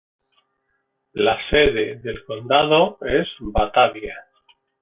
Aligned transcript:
La 1.13 1.37
sede 1.51 1.97
del 1.99 2.25
condado 2.25 2.97
es 3.03 3.27
Batavia. 3.39 4.17